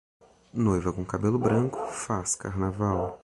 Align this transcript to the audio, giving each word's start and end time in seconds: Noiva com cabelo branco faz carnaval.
Noiva 0.51 0.91
com 0.91 1.05
cabelo 1.05 1.37
branco 1.37 1.77
faz 1.91 2.33
carnaval. 2.35 3.19